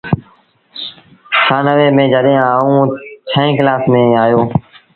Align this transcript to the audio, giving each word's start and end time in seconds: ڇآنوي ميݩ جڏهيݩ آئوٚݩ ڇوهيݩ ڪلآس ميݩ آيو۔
ڇآنوي 1.45 1.87
ميݩ 1.95 2.11
جڏهيݩ 2.13 2.45
آئوٚݩ 2.51 2.89
ڇوهيݩ 3.29 3.55
ڪلآس 3.57 3.83
ميݩ 3.91 4.19
آيو۔ 4.23 4.41